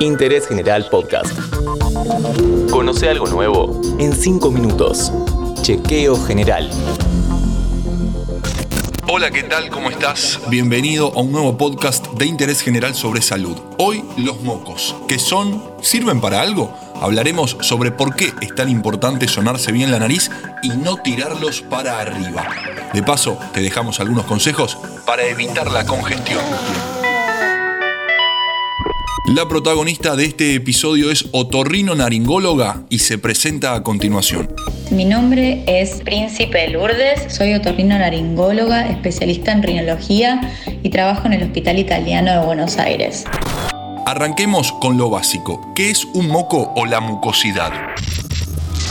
[0.00, 1.32] Interés General Podcast.
[2.70, 5.10] Conoce algo nuevo en 5 minutos.
[5.62, 6.70] Chequeo General.
[9.08, 9.70] Hola, ¿qué tal?
[9.70, 10.38] ¿Cómo estás?
[10.48, 13.56] Bienvenido a un nuevo podcast de interés general sobre salud.
[13.78, 14.94] Hoy los mocos.
[15.08, 15.62] ¿Qué son?
[15.80, 16.76] ¿Sirven para algo?
[17.00, 20.30] Hablaremos sobre por qué es tan importante sonarse bien la nariz
[20.62, 22.46] y no tirarlos para arriba.
[22.92, 24.76] De paso, te dejamos algunos consejos
[25.06, 26.42] para evitar la congestión.
[29.28, 34.54] La protagonista de este episodio es otorrino naringóloga y se presenta a continuación.
[34.92, 40.40] Mi nombre es Príncipe Lourdes, soy otorrinolaringóloga, especialista en rinología
[40.80, 43.24] y trabajo en el Hospital Italiano de Buenos Aires.
[44.06, 45.72] Arranquemos con lo básico.
[45.74, 47.72] ¿Qué es un moco o la mucosidad?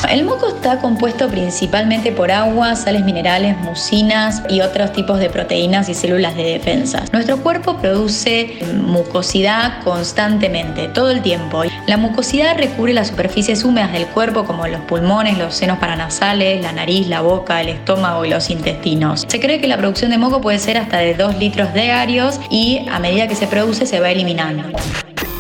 [0.10, 5.90] El moco está compuesto principalmente por agua, sales minerales, mucinas y otros tipos de proteínas
[5.90, 7.04] y células de defensa.
[7.12, 11.64] Nuestro cuerpo produce mucosidad constantemente, todo el tiempo.
[11.88, 16.72] La mucosidad recubre las superficies húmedas del cuerpo como los pulmones, los senos paranasales, la
[16.72, 19.26] nariz, la boca, el estómago y los intestinos.
[19.28, 22.86] Se cree que la producción de moco puede ser hasta de 2 litros diarios y
[22.92, 24.64] a medida que se produce se va eliminando.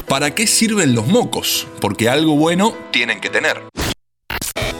[0.07, 1.67] ¿Para qué sirven los mocos?
[1.81, 3.74] Porque algo bueno tienen que tener.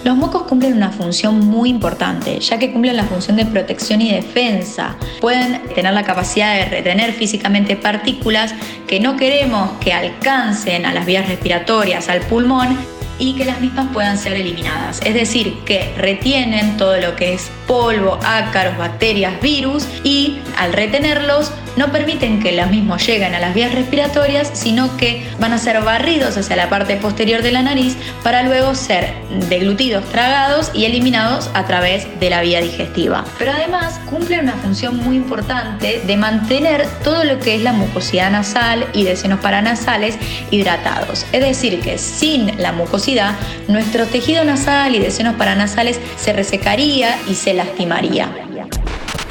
[0.06, 4.12] Los mocos cumplen una función muy importante, ya que cumplen la función de protección y
[4.12, 4.96] defensa.
[5.20, 8.54] Pueden tener la capacidad de retener físicamente partículas
[8.86, 12.78] que no queremos que alcancen a las vías respiratorias, al pulmón,
[13.18, 15.02] y que las mismas puedan ser eliminadas.
[15.04, 21.52] Es decir, que retienen todo lo que es polvo, ácaros, bacterias, virus y al retenerlos
[21.76, 25.82] no permiten que los mismos lleguen a las vías respiratorias, sino que van a ser
[25.82, 29.14] barridos hacia la parte posterior de la nariz para luego ser
[29.50, 33.26] deglutidos, tragados y eliminados a través de la vía digestiva.
[33.38, 38.32] Pero además cumplen una función muy importante de mantener todo lo que es la mucosidad
[38.32, 40.18] nasal y de senos paranasales
[40.52, 41.26] hidratados.
[41.32, 43.36] Es decir, que sin la mucosidad,
[43.68, 48.30] nuestro tejido nasal y de senos paranasales se resecaría y se lastimaría.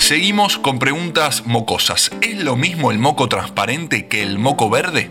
[0.05, 2.11] Seguimos con preguntas mocosas.
[2.21, 5.11] ¿Es lo mismo el moco transparente que el moco verde?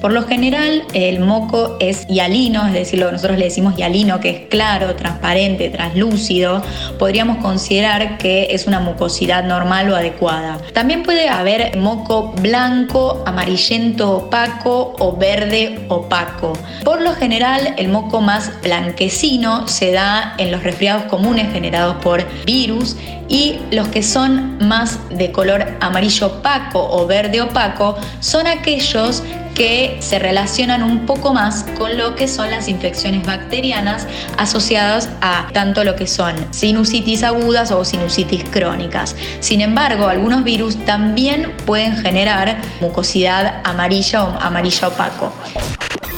[0.00, 4.40] Por lo general, el moco es hialino, es decir, nosotros le decimos hialino, que es
[4.48, 6.62] claro, transparente, translúcido.
[6.98, 10.58] Podríamos considerar que es una mucosidad normal o adecuada.
[10.72, 16.54] También puede haber moco blanco, amarillento opaco o verde opaco.
[16.82, 22.26] Por lo general, el moco más blanquecino se da en los resfriados comunes generados por
[22.46, 22.96] virus
[23.30, 29.22] y los que son más de color amarillo opaco o verde opaco son aquellos
[29.54, 35.48] que se relacionan un poco más con lo que son las infecciones bacterianas asociadas a
[35.52, 39.14] tanto lo que son sinusitis agudas o sinusitis crónicas.
[39.40, 45.32] Sin embargo, algunos virus también pueden generar mucosidad amarilla o amarillo opaco.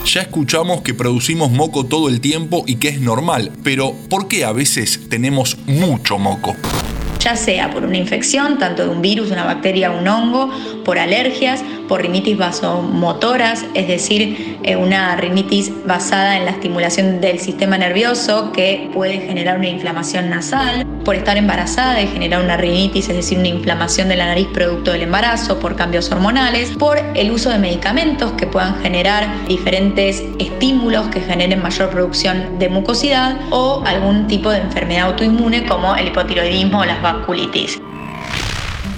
[0.04, 4.44] Ya escuchamos que producimos moco todo el tiempo y que es normal, pero ¿por qué
[4.44, 6.56] a veces tenemos mucho moco?
[7.22, 10.50] Ya sea por una infección, tanto de un virus, una bacteria, un hongo,
[10.84, 17.38] por alergias, por rinitis vasomotoras, es decir, eh, una rinitis basada en la estimulación del
[17.38, 23.08] sistema nervioso que puede generar una inflamación nasal, por estar embarazada y generar una rinitis,
[23.08, 27.30] es decir, una inflamación de la nariz producto del embarazo, por cambios hormonales, por el
[27.30, 33.82] uso de medicamentos que puedan generar diferentes estímulos que generen mayor producción de mucosidad o
[33.86, 37.80] algún tipo de enfermedad autoinmune como el hipotiroidismo o las vasculitis.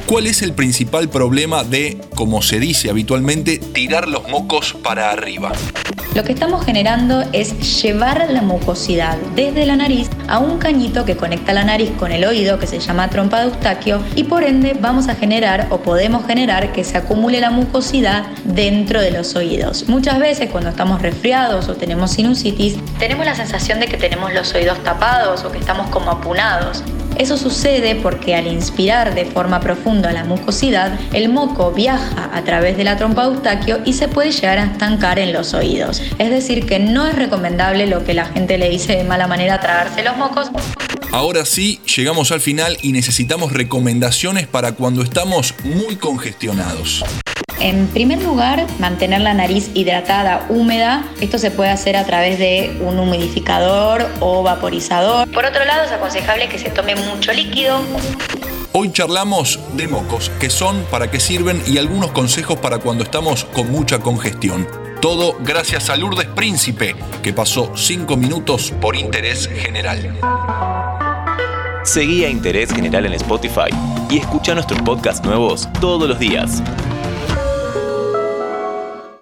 [0.07, 5.53] ¿Cuál es el principal problema de, como se dice habitualmente, tirar los mocos para arriba?
[6.15, 11.17] Lo que estamos generando es llevar la mucosidad desde la nariz a un cañito que
[11.17, 14.77] conecta la nariz con el oído que se llama trompa de Eustaquio y por ende
[14.81, 19.89] vamos a generar o podemos generar que se acumule la mucosidad dentro de los oídos.
[19.89, 24.55] Muchas veces cuando estamos resfriados o tenemos sinusitis tenemos la sensación de que tenemos los
[24.55, 26.85] oídos tapados o que estamos como apunados.
[27.19, 32.77] Eso sucede porque al inspirar de forma profunda la mucosidad, el moco viaja a través
[32.77, 36.03] de la trompa de Eustaquio y se puede llegar a estancar en los oídos.
[36.19, 39.61] Es decir, que no es recomendable lo que la gente le dice de mala manera
[39.61, 40.51] tragarse los mocos.
[41.13, 47.05] Ahora sí, llegamos al final y necesitamos recomendaciones para cuando estamos muy congestionados.
[47.65, 51.03] En primer lugar, mantener la nariz hidratada, húmeda.
[51.23, 55.31] Esto se puede hacer a través de un humidificador o vaporizador.
[55.31, 57.81] Por otro lado, es aconsejable que se tome mucho líquido.
[58.73, 63.47] Hoy charlamos de mocos, qué son, para qué sirven y algunos consejos para cuando estamos
[63.47, 64.69] con mucha congestión.
[65.01, 70.19] Todo gracias a Lourdes Príncipe, que pasó 5 minutos por interés general.
[71.83, 73.71] Seguí a Interés General en Spotify
[74.11, 76.63] y escucha nuestros podcasts nuevos todos los días.